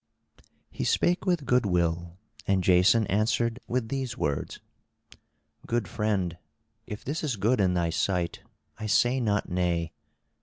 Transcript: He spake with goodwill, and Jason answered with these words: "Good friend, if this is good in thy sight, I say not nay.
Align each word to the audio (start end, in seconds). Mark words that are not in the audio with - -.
He 0.71 0.83
spake 0.83 1.27
with 1.27 1.45
goodwill, 1.45 2.17
and 2.47 2.63
Jason 2.63 3.05
answered 3.05 3.59
with 3.67 3.89
these 3.89 4.17
words: 4.17 4.59
"Good 5.67 5.87
friend, 5.87 6.39
if 6.87 7.05
this 7.05 7.23
is 7.23 7.35
good 7.35 7.61
in 7.61 7.75
thy 7.75 7.91
sight, 7.91 8.39
I 8.79 8.87
say 8.87 9.19
not 9.19 9.47
nay. 9.47 9.93